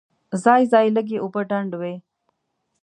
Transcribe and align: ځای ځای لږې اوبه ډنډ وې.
ځای 0.43 0.61
ځای 0.71 0.87
لږې 0.95 1.17
اوبه 1.21 1.41
ډنډ 1.49 1.71
وې. 1.81 1.95